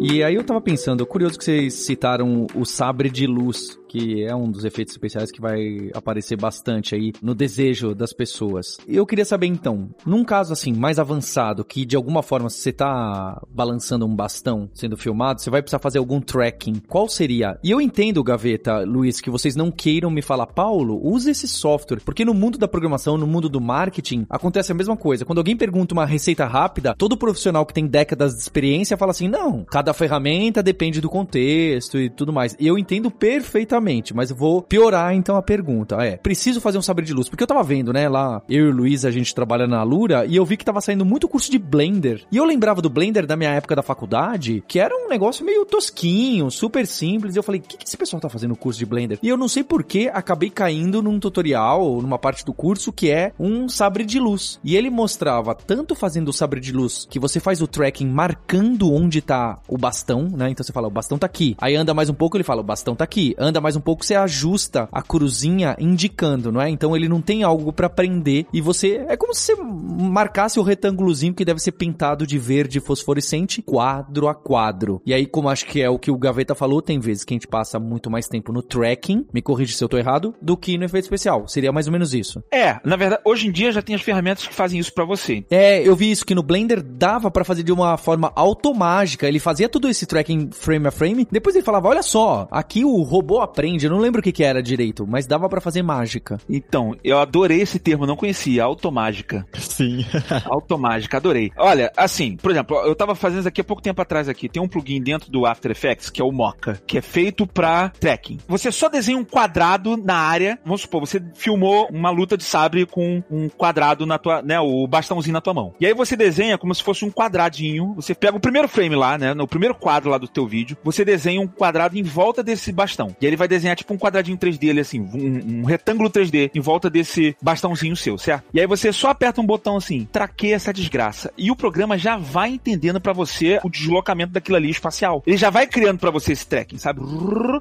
[0.00, 4.32] E aí eu tava pensando, curioso que vocês citaram o sabre de luz que é
[4.32, 8.78] um dos efeitos especiais que vai aparecer bastante aí no desejo das pessoas.
[8.86, 13.42] Eu queria saber então, num caso assim mais avançado, que de alguma forma você tá
[13.50, 16.74] balançando um bastão sendo filmado, você vai precisar fazer algum tracking.
[16.86, 17.58] Qual seria?
[17.64, 22.00] E eu entendo, Gaveta, Luiz, que vocês não queiram me falar, Paulo, use esse software,
[22.04, 25.24] porque no mundo da programação, no mundo do marketing, acontece a mesma coisa.
[25.24, 29.26] Quando alguém pergunta uma receita rápida, todo profissional que tem décadas de experiência fala assim:
[29.26, 32.56] "Não, cada ferramenta depende do contexto e tudo mais".
[32.60, 35.96] E eu entendo perfeitamente Exatamente, mas vou piorar então a pergunta.
[35.96, 38.68] É, preciso fazer um sabre de luz, porque eu tava vendo, né, lá, eu e
[38.70, 41.50] o Luiz, a gente trabalha na Lura, e eu vi que tava saindo muito curso
[41.50, 42.22] de Blender.
[42.30, 45.64] E eu lembrava do Blender da minha época da faculdade, que era um negócio meio
[45.64, 48.78] tosquinho, super simples, e eu falei, o que, que esse pessoal tá fazendo no curso
[48.78, 49.18] de Blender?
[49.22, 53.32] E eu não sei porquê, acabei caindo num tutorial, numa parte do curso, que é
[53.38, 54.60] um sabre de luz.
[54.62, 58.92] E ele mostrava, tanto fazendo o sabre de luz, que você faz o tracking marcando
[58.92, 61.56] onde tá o bastão, né, então você fala, o bastão tá aqui.
[61.58, 63.34] Aí anda mais um pouco, ele fala, o bastão tá aqui.
[63.38, 66.68] Anda mais mais um pouco, você ajusta a cruzinha indicando, não é?
[66.68, 70.62] Então ele não tem algo para prender e você é como se você marcasse o
[70.64, 75.00] retângulozinho que deve ser pintado de verde fosforescente quadro a quadro.
[75.06, 77.36] E aí, como acho que é o que o Gaveta falou, tem vezes que a
[77.36, 80.76] gente passa muito mais tempo no tracking, me corrige se eu tô errado, do que
[80.76, 81.46] no efeito especial.
[81.46, 82.42] Seria mais ou menos isso.
[82.52, 85.44] É, na verdade, hoje em dia já tem as ferramentas que fazem isso para você.
[85.48, 89.28] É, eu vi isso que no Blender dava para fazer de uma forma automágica.
[89.28, 93.02] Ele fazia todo esse tracking frame a frame, depois ele falava: "Olha só, aqui o
[93.02, 93.84] robô aprende.
[93.84, 96.38] Eu não lembro o que, que era direito, mas dava para fazer mágica.
[96.48, 98.64] Então, eu adorei esse termo, não conhecia.
[98.64, 99.46] Automágica.
[99.52, 100.04] Sim.
[100.46, 101.52] automágica, adorei.
[101.56, 104.48] Olha, assim, por exemplo, eu tava fazendo isso aqui há pouco tempo atrás aqui.
[104.48, 107.90] Tem um plugin dentro do After Effects, que é o Mocha, que é feito pra
[108.00, 108.38] tracking.
[108.48, 110.58] Você só desenha um quadrado na área.
[110.64, 114.86] Vamos supor, você filmou uma luta de sabre com um quadrado na tua, né, o
[114.86, 115.74] bastãozinho na tua mão.
[115.78, 117.92] E aí você desenha como se fosse um quadradinho.
[117.94, 121.04] Você pega o primeiro frame lá, né, no primeiro quadro lá do teu vídeo, você
[121.04, 123.14] desenha um quadrado em volta desse bastão.
[123.20, 126.50] E aí ele vai desenhar tipo um quadradinho 3D ali, assim, um, um, retângulo 3D
[126.54, 128.44] em volta desse bastãozinho seu, certo?
[128.54, 131.32] E aí você só aperta um botão assim, traqueia essa desgraça.
[131.36, 135.22] E o programa já vai entendendo para você o deslocamento daquilo ali espacial.
[135.26, 137.00] Ele já vai criando para você esse tracking, sabe?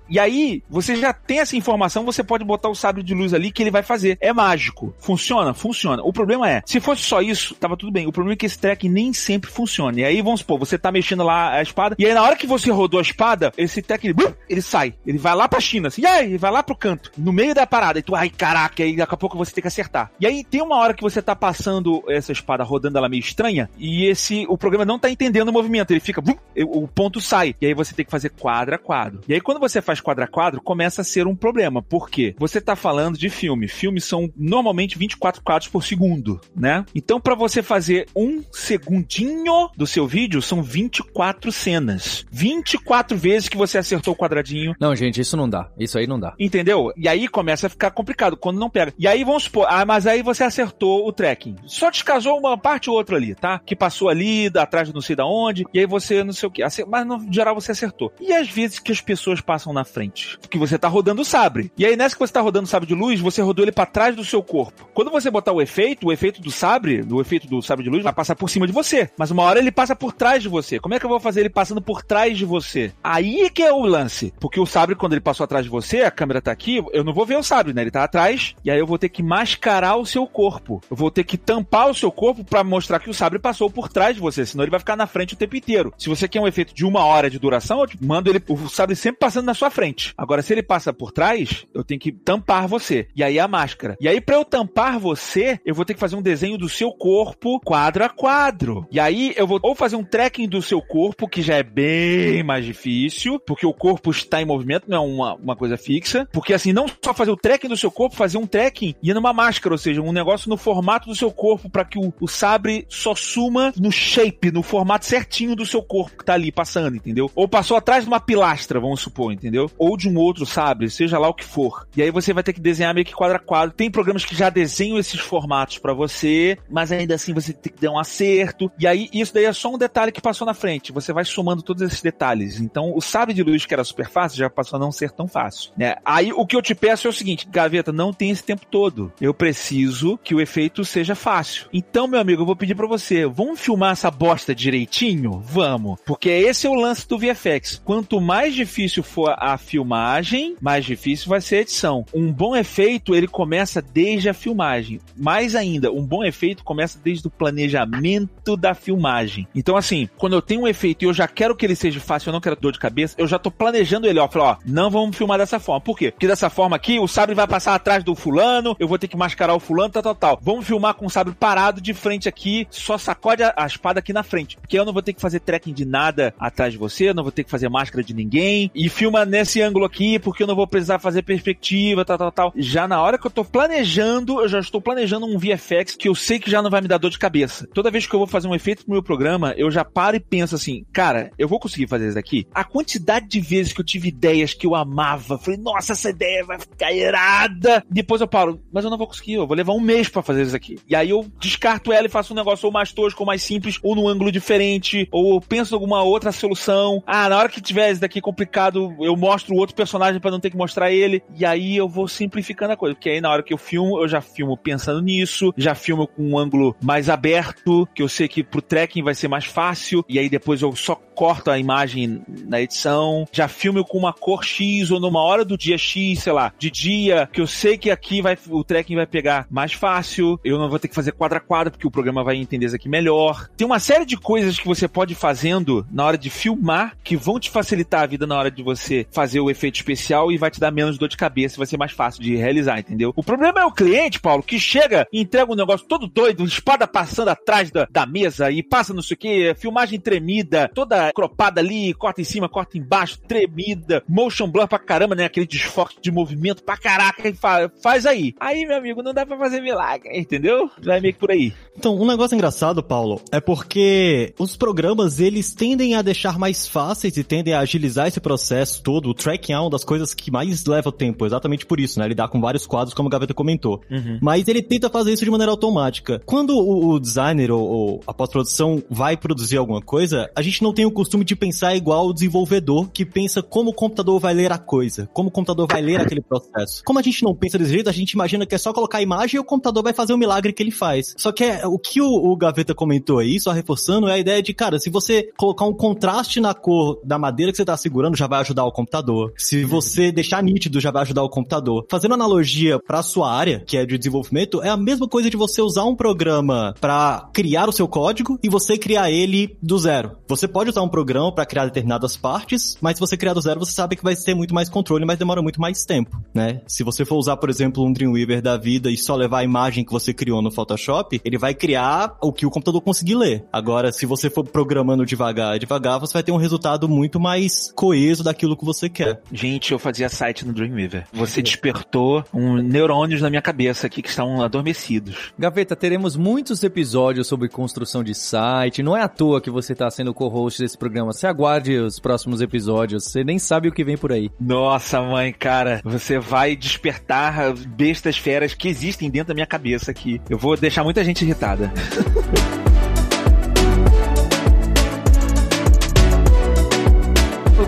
[0.09, 3.51] E aí, você já tem essa informação, você pode botar o sabre de luz ali
[3.51, 4.17] que ele vai fazer.
[4.21, 4.93] É mágico.
[4.99, 5.53] Funciona?
[5.53, 6.03] Funciona.
[6.03, 8.07] O problema é, se fosse só isso, tava tudo bem.
[8.07, 9.99] O problema é que esse tracking nem sempre funciona.
[9.99, 12.47] E aí, vamos supor, você tá mexendo lá a espada, e aí na hora que
[12.47, 14.13] você rodou a espada, esse tracking,
[14.47, 14.93] ele, sai.
[15.05, 17.99] Ele vai lá pra China, assim, e vai lá pro canto, no meio da parada,
[17.99, 20.11] e tu, ai, caraca, aí daqui a pouco você tem que acertar.
[20.19, 23.69] E aí tem uma hora que você tá passando essa espada rodando ela meio estranha,
[23.77, 26.21] e esse, o programa não tá entendendo o movimento, ele fica,
[26.65, 29.21] o ponto sai, e aí você tem que fazer quadra a quadro.
[29.27, 32.35] E aí quando você faz quadra a quadro, começa a ser um problema, por quê?
[32.37, 36.85] Você tá falando de filme, filmes são normalmente 24 quadros por segundo, né?
[36.93, 42.25] Então para você fazer um segundinho do seu vídeo, são 24 cenas.
[42.31, 44.75] 24 vezes que você acertou o quadradinho.
[44.79, 45.58] Não, gente, isso não dá.
[45.77, 46.33] Isso aí não dá.
[46.39, 46.91] Entendeu?
[46.95, 48.93] E aí começa a ficar complicado quando não pega.
[48.97, 51.55] E aí vamos supor, ah, mas aí você acertou o tracking.
[51.65, 53.59] Só descasou uma parte ou outra ali, tá?
[53.65, 56.63] Que passou ali, atrás não sei da onde, e aí você não sei o que.
[56.87, 58.11] Mas no geral você acertou.
[58.19, 60.37] E às vezes que as pessoas passam na frente?
[60.39, 61.71] Porque você tá rodando o sabre.
[61.77, 63.85] E aí nessa que você tá rodando o sabre de luz, você rodou ele para
[63.85, 64.89] trás do seu corpo.
[64.93, 68.03] Quando você botar o efeito, o efeito do sabre, do efeito do sabre de luz,
[68.03, 69.09] vai passar por cima de você.
[69.17, 70.79] Mas uma hora ele passa por trás de você.
[70.79, 72.91] Como é que eu vou fazer ele passando por trás de você?
[73.03, 74.33] Aí que é o lance.
[74.39, 77.13] Porque o sabre, quando ele passou atrás de você, a câmera tá aqui, eu não
[77.13, 77.81] vou ver o sabre, né?
[77.81, 80.81] Ele tá atrás, e aí eu vou ter que mascarar o seu corpo.
[80.89, 83.89] Eu vou ter que tampar o seu corpo para mostrar que o sabre passou por
[83.89, 85.93] trás de você, senão ele vai ficar na frente o tempo inteiro.
[85.97, 88.95] Se você quer um efeito de uma hora de duração, eu mando ele, o sabre
[88.95, 90.13] sempre passando na sua frente.
[90.17, 93.07] Agora, se ele passa por trás, eu tenho que tampar você.
[93.15, 93.97] E aí a máscara.
[93.99, 96.91] E aí, para eu tampar você, eu vou ter que fazer um desenho do seu
[96.91, 98.87] corpo quadro a quadro.
[98.91, 102.43] E aí eu vou ou fazer um tracking do seu corpo, que já é bem
[102.43, 106.53] mais difícil, porque o corpo está em movimento, não é uma, uma coisa fixa, porque
[106.53, 109.73] assim, não só fazer o tracking do seu corpo, fazer um tracking e numa máscara,
[109.73, 113.15] ou seja, um negócio no formato do seu corpo para que o, o, sabre só
[113.15, 117.29] suma no shape, no formato certinho do seu corpo que tá ali passando, entendeu?
[117.35, 119.69] Ou passou atrás de uma pilastra, vamos supor, entendeu?
[119.77, 121.87] Ou de um outro sabre, seja lá o que for.
[121.95, 123.75] E aí você vai ter que desenhar meio que quadro a quadro.
[123.75, 127.81] Tem programas que já desenham esses formatos para você, mas ainda assim você tem que
[127.81, 128.71] dar um acerto.
[128.79, 130.91] E aí isso daí é só um detalhe que passou na frente.
[130.91, 132.59] Você vai somando todos esses detalhes.
[132.59, 135.27] Então o sabre de luz que era super fácil já passou a não ser tão
[135.29, 135.95] fácil, né?
[136.03, 139.11] Aí o que eu te peço é o seguinte, gaveta, não tem esse tempo todo.
[139.19, 141.67] Eu preciso que o efeito seja fácil.
[141.73, 145.39] Então, meu amigo, eu vou pedir para você, vamos filmar essa bosta direitinho?
[145.45, 145.99] Vamos.
[146.05, 147.81] Porque esse é o lance do VFX.
[147.83, 152.05] Quanto mais difícil for a filmagem, mais difícil vai ser a edição.
[152.13, 154.99] Um bom efeito, ele começa desde a filmagem.
[155.15, 159.47] Mais ainda, um bom efeito começa desde o planejamento da filmagem.
[159.53, 162.29] Então, assim, quando eu tenho um efeito e eu já quero que ele seja fácil,
[162.29, 164.89] eu não quero dor de cabeça, eu já tô planejando ele, ó, falo, ó, não
[164.89, 165.81] vamos filmar dessa forma.
[165.81, 166.11] Por quê?
[166.11, 169.17] Porque dessa forma aqui, o sabre vai passar atrás do fulano, eu vou ter que
[169.17, 170.39] mascarar o fulano, tal, tal, tal.
[170.41, 174.13] Vamos filmar com o sabre parado de frente aqui, só sacode a, a espada aqui
[174.13, 174.57] na frente.
[174.57, 177.31] Porque eu não vou ter que fazer tracking de nada atrás de você, não vou
[177.31, 178.71] ter que fazer máscara de ninguém.
[178.73, 182.53] E filma nesse ângulo aqui, porque eu não vou precisar fazer perspectiva, tal, tal, tal.
[182.55, 186.15] Já na hora que eu tô planejando, eu já estou planejando um VFX que eu
[186.15, 187.67] sei que já não vai me dar dor de cabeça.
[187.73, 190.19] Toda vez que eu vou fazer um efeito pro meu programa, eu já paro e
[190.19, 192.47] penso assim, cara, eu vou conseguir fazer isso daqui?
[192.53, 196.43] A quantidade de vezes que eu tive ideias que eu amava, falei, nossa, essa ideia
[196.45, 197.83] vai ficar irada.
[197.89, 200.43] Depois eu paro, mas eu não vou conseguir, eu vou levar um mês para fazer
[200.43, 200.77] isso aqui.
[200.87, 203.79] E aí eu descarto ela e faço um negócio ou mais tosco, ou mais simples,
[203.81, 207.01] ou num ângulo diferente, ou penso em alguma outra solução.
[207.05, 210.39] Ah, na hora que tiver esse daqui complicado, eu mostro o outro personagem para não
[210.39, 211.23] ter que mostrar ele.
[211.35, 212.95] E aí eu vou simplificando a coisa.
[212.95, 216.23] Porque aí na hora que eu filmo, eu já filmo pensando nisso, já filmo com
[216.23, 220.03] um ângulo mais aberto, que eu sei que pro tracking vai ser mais fácil.
[220.07, 224.43] E aí depois eu só corto a imagem na edição, já filmo com uma cor
[224.43, 227.91] X ou numa hora do dia X, sei lá, de dia, que eu sei que
[227.91, 231.37] aqui vai o tracking vai pegar mais fácil, eu não vou ter que fazer quadro
[231.37, 233.49] a quadro, porque o programa vai entender isso aqui melhor.
[233.55, 237.15] Tem uma série de coisas que você pode ir fazendo na hora de filmar que
[237.15, 240.51] vão te facilitar a vida na hora de você fazer o efeito especial e vai
[240.51, 243.13] te dar menos dor de cabeça, vai ser mais fácil de realizar, entendeu?
[243.15, 246.87] O problema é o cliente, Paulo, que chega e entrega um negócio todo doido, espada
[246.87, 251.61] passando atrás da, da mesa e passa não sei o que, filmagem tremida, toda cropada
[251.61, 255.25] ali, corta em cima, corta embaixo, tremida, motion blur pra caramba, né?
[255.25, 258.33] Aquele desfoque de movimento pra caraca, e faz, faz aí.
[258.39, 260.67] Aí, meu amigo, não dá pra fazer milagre, entendeu?
[260.83, 261.53] Vai meio que por aí.
[261.77, 267.15] Então, um negócio engraçado, Paulo, é porque os programas, eles tendem a deixar mais fáceis
[267.17, 269.09] e tendem a agilizar esse processo todo.
[269.09, 272.07] O tracking é uma das coisas que mais leva tempo, exatamente por isso, né?
[272.07, 273.81] Lidar com vários quadros, como o Gaveta comentou.
[273.91, 274.17] Uhum.
[274.19, 276.19] Mas ele tenta fazer isso de maneira automática.
[276.25, 280.73] Quando o, o designer ou, ou a pós-produção vai produzir alguma coisa, a gente não
[280.73, 284.51] tem o costume de pensar igual o desenvolvedor que pensa como o computador vai ler
[284.51, 286.83] a coisa, como o computador vai ler aquele processo.
[286.85, 289.01] Como a gente não pensa desse jeito, a gente imagina que é só colocar a
[289.01, 291.15] imagem e o computador vai fazer o milagre que ele faz.
[291.17, 294.43] Só que é, o que o, o Gaveta comentou aí, só reforçando, é a ideia
[294.43, 298.15] de, cara, se você colocar um contraste na cor da madeira que você tá segurando,
[298.15, 299.33] já vai ajudar o computador.
[299.35, 301.87] Se você deixar nítido, já vai ajudar o computador.
[301.89, 305.63] Fazendo analogia para sua área, que é de desenvolvimento, é a mesma coisa de você
[305.63, 310.17] usar um programa para criar o seu código e você criar ele do zero.
[310.27, 313.59] Você pode usar um programa para criar determinadas partes, mas se você criar do zero,
[313.59, 316.61] você sabe que vai ter muito mais controle, mas demora muito mais tempo, né?
[316.67, 319.85] Se você for usar, por exemplo, um Dreamweaver da vida e só levar a imagem
[319.85, 323.45] que você criou no Photoshop, ele vai criar o que o computador conseguir ler.
[323.53, 328.23] Agora, se você for programando devagar, devagar, você vai ter um resultado muito mais coeso
[328.23, 329.21] daquilo que você quer.
[329.31, 331.05] Gente, eu fazia site no Dreamweaver.
[331.13, 335.31] Você despertou um neurônios na minha cabeça aqui que estão adormecidos.
[335.37, 338.81] Gaveta, teremos muitos episódios sobre construção de site.
[338.81, 341.13] Não é à toa que você está sendo co-host desse programa.
[341.13, 343.05] Você aguarde os próximos episódios.
[343.05, 344.31] Você nem sabe o que vem por aí.
[344.49, 350.19] Nossa, mãe, cara, você vai despertar bestas feras que existem dentro da minha cabeça aqui.
[350.27, 351.71] Eu vou deixar muita gente irritada.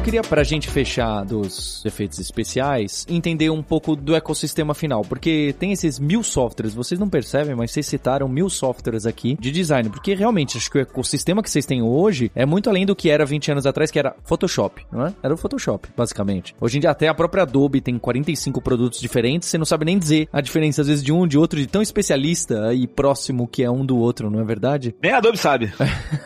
[0.01, 5.53] Eu queria, pra gente fechar dos efeitos especiais, entender um pouco do ecossistema final, porque
[5.59, 9.91] tem esses mil softwares, vocês não percebem, mas vocês citaram mil softwares aqui de design,
[9.91, 13.11] porque realmente acho que o ecossistema que vocês têm hoje é muito além do que
[13.11, 15.13] era 20 anos atrás, que era Photoshop, não é?
[15.21, 16.55] Era o Photoshop, basicamente.
[16.59, 19.99] Hoje em dia até a própria Adobe tem 45 produtos diferentes, você não sabe nem
[19.99, 23.63] dizer a diferença às vezes de um, de outro, de tão especialista e próximo que
[23.63, 24.95] é um do outro, não é verdade?
[24.99, 25.71] Nem a Adobe sabe.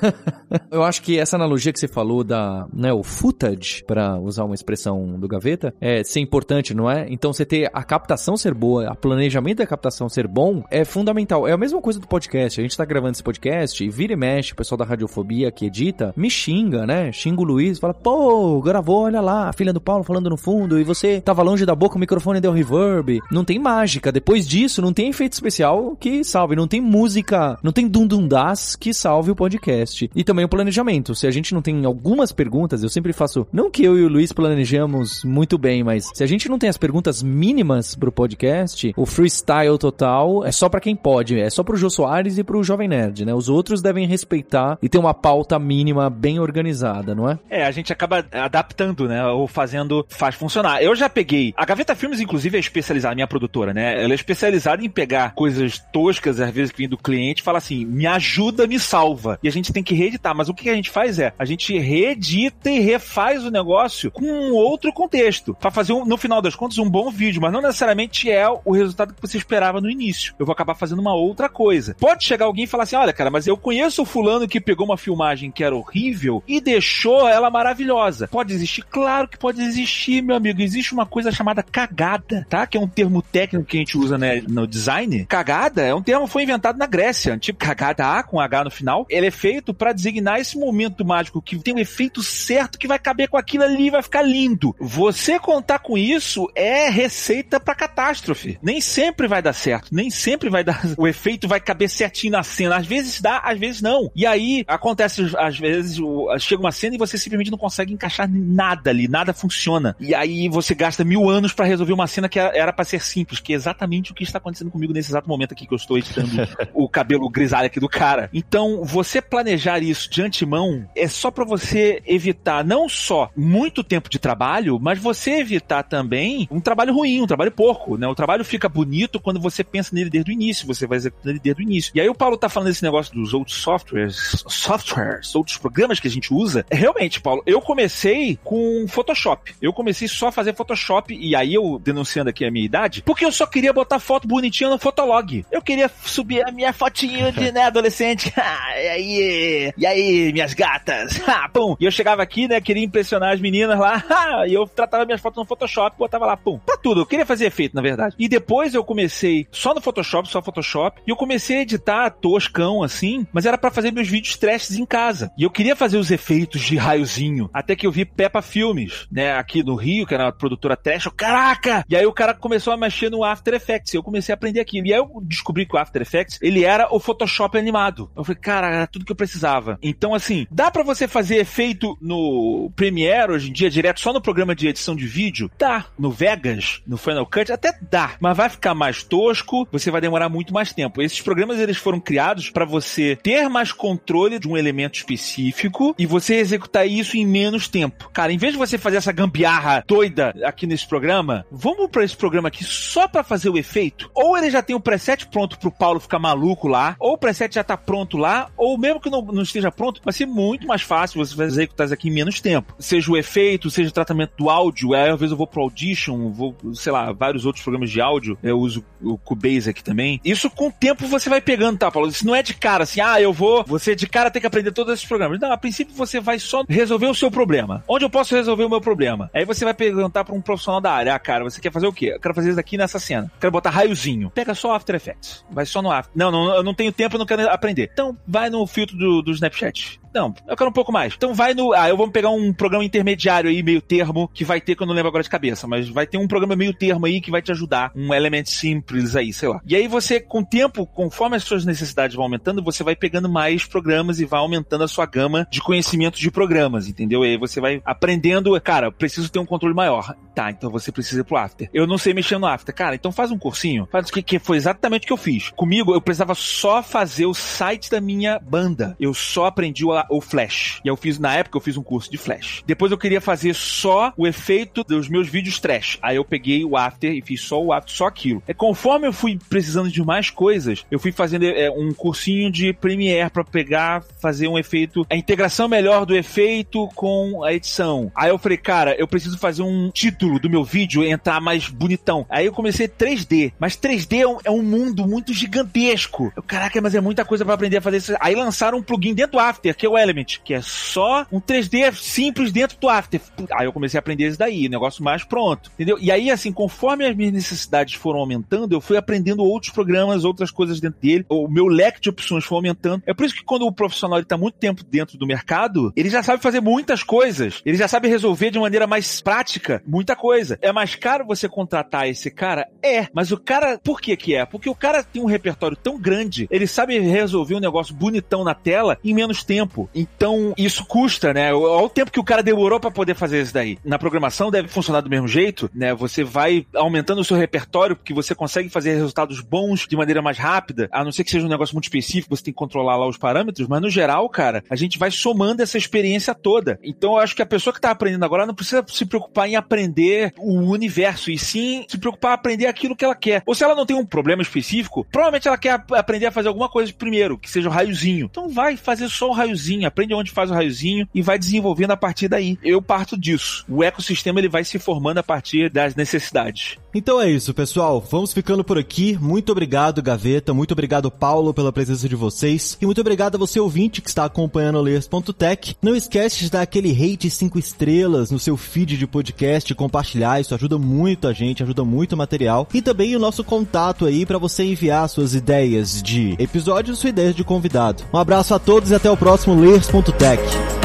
[0.72, 4.44] Eu acho que essa analogia que você falou da, né, o footage rede, para usar
[4.44, 7.08] uma expressão do Gaveta, é ser importante, não é?
[7.10, 11.48] Então você ter a captação ser boa, o planejamento da captação ser bom é fundamental.
[11.48, 12.60] É a mesma coisa do podcast.
[12.60, 15.66] A gente tá gravando esse podcast e vira e mexe, o pessoal da Radiofobia que
[15.66, 17.12] edita me xinga, né?
[17.12, 20.80] Xinga o Luiz, fala, pô, gravou, olha lá, a filha do Paulo falando no fundo
[20.80, 23.20] e você tava longe da boca, o microfone deu reverb.
[23.32, 24.12] Não tem mágica.
[24.12, 28.94] Depois disso, não tem efeito especial que salve, não tem música, não tem dundundás que
[28.94, 30.10] salve o podcast.
[30.16, 31.16] E também o planejamento.
[31.16, 34.10] Se a gente não tem algumas perguntas, eu sempre faço, não que eu e o
[34.10, 38.92] Luiz planejamos muito bem, mas se a gente não tem as perguntas mínimas pro podcast,
[38.98, 42.62] o freestyle total é só para quem pode, é só pro Jô Soares e pro
[42.66, 43.34] Jovem Nerd, né?
[43.34, 47.40] Os outros devem respeitar e ter uma pauta mínima bem organizada, não é?
[47.50, 49.26] É, a gente acaba adaptando, né?
[49.26, 50.84] Ou fazendo, faz funcionar.
[50.84, 51.54] Eu já peguei.
[51.56, 54.04] A Gaveta Filmes, inclusive, é especializada, a minha produtora, né?
[54.04, 57.60] Ela é especializada em pegar coisas toscas, às vezes, que vem do cliente e fala
[57.60, 59.40] assim: me ajuda, me salva.
[59.42, 60.36] E a gente tem que reeditar.
[60.36, 64.26] Mas o que a gente faz é, a gente reedita e refaz o negócio com
[64.26, 65.54] um outro contexto.
[65.54, 68.72] Pra fazer, um, no final das contas, um bom vídeo, mas não necessariamente é o
[68.72, 70.34] resultado que você esperava no início.
[70.38, 71.96] Eu vou acabar fazendo uma outra coisa.
[72.00, 74.86] Pode chegar alguém e falar assim: olha, cara, mas eu conheço o fulano que pegou
[74.86, 78.28] uma filmagem que era horrível e deixou ela maravilhosa.
[78.28, 78.84] Pode existir?
[78.84, 80.62] Claro que pode existir, meu amigo.
[80.62, 82.66] Existe uma coisa chamada cagada, tá?
[82.66, 85.26] Que é um termo técnico que a gente usa né, no design.
[85.26, 87.38] Cagada é um termo que foi inventado na Grécia.
[87.38, 89.06] Tipo, cagada A com H no final.
[89.10, 93.00] Ele é feito para designar esse momento mágico que tem um efeito certo que vai
[93.00, 94.74] caber com aquilo ali vai ficar lindo.
[94.80, 98.58] Você contar com isso é receita para catástrofe.
[98.62, 100.82] Nem sempre vai dar certo, nem sempre vai dar.
[100.98, 102.78] O efeito vai caber certinho na cena.
[102.78, 104.10] Às vezes dá, às vezes não.
[104.16, 105.98] E aí acontece, às vezes,
[106.40, 109.96] chega uma cena e você simplesmente não consegue encaixar nada ali, nada funciona.
[110.00, 113.42] E aí você gasta mil anos para resolver uma cena que era para ser simples,
[113.42, 115.98] que é exatamente o que está acontecendo comigo nesse exato momento aqui que eu estou
[115.98, 116.30] editando
[116.74, 118.30] o cabelo grisalho aqui do cara.
[118.34, 124.10] Então, você planejar isso de antemão é só para você evitar não só muito tempo
[124.10, 128.08] de trabalho, mas você evitar também um trabalho ruim, um trabalho porco, né?
[128.08, 131.40] O trabalho fica bonito quando você pensa nele desde o início, você vai executando ele
[131.40, 131.92] desde o início.
[131.96, 136.08] E aí o Paulo tá falando desse negócio dos outros softwares, softwares, outros programas que
[136.08, 136.66] a gente usa.
[136.72, 139.56] Realmente, Paulo, eu comecei com Photoshop.
[139.62, 143.26] Eu comecei só a fazer Photoshop e aí eu denunciando aqui a minha idade, porque
[143.26, 145.46] eu só queria botar foto bonitinha no Fotolog.
[145.52, 148.34] Eu queria subir a minha fotinho de né, adolescente.
[148.36, 151.20] e aí, e aí, minhas gatas.
[151.54, 151.76] pum.
[151.80, 154.04] E eu chegava aqui, né, queria impressionar as meninas lá,
[154.48, 156.60] e eu tratava minhas fotos no Photoshop, botava lá, pum.
[156.60, 157.02] Pra tudo.
[157.02, 158.16] Eu queria fazer efeito, na verdade.
[158.18, 162.84] E depois eu comecei só no Photoshop, só Photoshop, e eu comecei a editar toscão
[162.84, 165.32] assim, mas era para fazer meus vídeos trashes em casa.
[165.38, 169.34] E eu queria fazer os efeitos de raiozinho, até que eu vi Peppa Filmes, né,
[169.34, 171.06] aqui no Rio, que era uma produtora trash.
[171.06, 171.86] Eu, Caraca!
[171.90, 174.60] E aí o cara começou a mexer no After Effects, e eu comecei a aprender
[174.60, 174.88] aquilo.
[174.88, 178.10] E aí eu descobri que o After Effects, ele era o Photoshop animado.
[178.16, 179.78] Eu falei, cara, era tudo que eu precisava.
[179.82, 184.22] Então, assim, dá para você fazer efeito no Premiere hoje em dia, direto só no
[184.22, 185.50] programa de edição de vídeo?
[185.58, 185.86] Dá.
[185.98, 188.16] No Vegas, no Final Cut, até dá.
[188.20, 191.02] Mas vai ficar mais tosco, você vai demorar muito mais tempo.
[191.02, 196.06] Esses programas, eles foram criados para você ter mais controle de um elemento específico e
[196.06, 198.10] você executar isso em menos tempo.
[198.12, 202.16] Cara, em vez de você fazer essa gambiarra doida aqui nesse programa, vamos para esse
[202.16, 204.10] programa aqui só para fazer o efeito?
[204.14, 207.54] Ou ele já tem o preset pronto pro Paulo ficar maluco lá, ou o preset
[207.54, 210.82] já tá pronto lá, ou mesmo que não, não esteja pronto, vai ser muito mais
[210.82, 212.74] fácil você executar isso aqui em menos tempo.
[212.86, 216.30] Seja o efeito, seja o tratamento do áudio, aí às vezes eu vou pro Audition,
[216.30, 220.22] vou, sei lá, vários outros programas de áudio, eu uso o Cubase aqui também.
[220.24, 222.10] Isso com o tempo você vai pegando, tá, Paulo?
[222.10, 224.72] Isso não é de cara assim, ah, eu vou, você de cara tem que aprender
[224.72, 225.40] todos esses programas.
[225.40, 227.84] Não, a princípio você vai só resolver o seu problema.
[227.88, 229.32] Onde eu posso resolver o meu problema?
[229.34, 231.94] Aí você vai perguntar para um profissional da área, ah, cara, você quer fazer o
[231.94, 232.12] quê?
[232.14, 233.32] Eu quero fazer isso aqui nessa cena.
[233.42, 234.30] Quero botar raiozinho.
[234.30, 235.44] Pega só After Effects.
[235.50, 236.12] Vai só no After.
[236.16, 237.90] Não, não, eu não tenho tempo, eu não quero aprender.
[237.92, 240.00] Então, vai no filtro do, do Snapchat.
[240.16, 241.14] Não, eu quero um pouco mais.
[241.14, 241.74] Então vai no.
[241.74, 244.88] Ah, eu vou pegar um programa intermediário aí, meio termo, que vai ter, que eu
[244.88, 247.42] não lembro agora de cabeça, mas vai ter um programa meio termo aí que vai
[247.42, 247.92] te ajudar.
[247.94, 249.60] Um elemento simples aí, sei lá.
[249.68, 253.28] E aí você, com o tempo, conforme as suas necessidades vão aumentando, você vai pegando
[253.28, 257.26] mais programas e vai aumentando a sua gama de conhecimento de programas, entendeu?
[257.26, 260.16] E aí você vai aprendendo, cara, preciso ter um controle maior.
[260.34, 261.70] Tá, então você precisa ir pro After.
[261.74, 262.74] Eu não sei mexer no After.
[262.74, 263.88] Cara, então faz um cursinho.
[263.92, 265.50] Faz o que, que foi exatamente o que eu fiz.
[265.52, 268.96] Comigo, eu precisava só fazer o site da minha banda.
[269.00, 270.80] Eu só aprendi o, o Flash.
[270.84, 272.64] E eu fiz, na época, eu fiz um curso de Flash.
[272.66, 275.98] Depois eu queria fazer só o efeito dos meus vídeos trash.
[276.02, 278.42] Aí eu peguei o After e fiz só o After, só aquilo.
[278.48, 282.74] É conforme eu fui precisando de mais coisas, eu fui fazendo é, um cursinho de
[282.74, 288.12] Premiere para pegar, fazer um efeito, a integração melhor do efeito com a edição.
[288.16, 292.26] Aí eu falei, cara, eu preciso fazer um título do meu vídeo entrar mais bonitão.
[292.30, 296.32] Aí eu comecei 3D, mas 3D é um, é um mundo muito gigantesco.
[296.36, 298.16] Eu, caraca, mas é muita coisa para aprender a fazer isso.
[298.20, 301.94] Aí lançaram um plugin dentro do After, que o Element, que é só um 3D
[301.94, 303.22] simples dentro do After.
[303.54, 305.98] Aí eu comecei a aprender isso daí, negócio mais pronto, entendeu?
[306.00, 310.52] E aí, assim, conforme as minhas necessidades foram aumentando, eu fui aprendendo outros programas, outras
[310.52, 313.04] coisas dentro dele, o meu leque de opções foi aumentando.
[313.06, 316.24] É por isso que quando o profissional está muito tempo dentro do mercado, ele já
[316.24, 320.58] sabe fazer muitas coisas, ele já sabe resolver de maneira mais prática muita coisa.
[320.62, 322.68] É mais caro você contratar esse cara?
[322.84, 324.46] É, mas o cara, por que que é?
[324.46, 328.54] Porque o cara tem um repertório tão grande, ele sabe resolver um negócio bonitão na
[328.54, 329.75] tela em menos tempo.
[329.94, 331.54] Então, isso custa, né?
[331.54, 333.78] Olha o tempo que o cara demorou para poder fazer isso daí.
[333.84, 335.94] Na programação deve funcionar do mesmo jeito, né?
[335.94, 340.38] Você vai aumentando o seu repertório porque você consegue fazer resultados bons de maneira mais
[340.38, 343.08] rápida, a não ser que seja um negócio muito específico, você tem que controlar lá
[343.08, 346.80] os parâmetros, mas no geral, cara, a gente vai somando essa experiência toda.
[346.84, 349.56] Então, eu acho que a pessoa que tá aprendendo agora não precisa se preocupar em
[349.56, 353.44] aprender o universo, e sim se preocupar em aprender aquilo que ela quer.
[353.46, 356.70] Ou se ela não tem um problema específico, provavelmente ela quer aprender a fazer alguma
[356.70, 358.28] coisa primeiro, que seja o um raiozinho.
[358.30, 361.98] Então vai fazer só o raiozinho, aprende onde faz o raiozinho e vai desenvolvendo a
[361.98, 362.58] partir daí.
[362.64, 363.66] Eu parto disso.
[363.68, 366.78] O ecossistema ele vai se formando a partir das necessidades.
[366.96, 368.02] Então é isso, pessoal.
[368.10, 369.18] Vamos ficando por aqui.
[369.22, 370.54] Muito obrigado, Gaveta.
[370.54, 372.78] Muito obrigado, Paulo, pela presença de vocês.
[372.82, 375.76] E muito obrigado a você, ouvinte, que está acompanhando o Layers.tech.
[375.82, 380.40] Não esquece de dar aquele hate 5 estrelas no seu feed de podcast, compartilhar.
[380.40, 382.66] Isso ajuda muito a gente, ajuda muito o material.
[382.74, 387.36] E também o nosso contato aí para você enviar suas ideias de episódios, suas ideias
[387.36, 388.04] de convidado.
[388.14, 390.85] Um abraço a todos e até o próximo Layers.tech.